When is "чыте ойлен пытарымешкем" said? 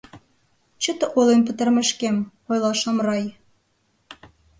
0.81-2.15